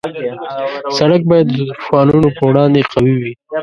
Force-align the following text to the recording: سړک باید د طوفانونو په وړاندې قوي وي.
سړک 0.97 1.21
باید 1.31 1.47
د 1.51 1.59
طوفانونو 1.77 2.27
په 2.37 2.43
وړاندې 2.49 2.79
قوي 2.91 3.15
وي. 3.21 3.33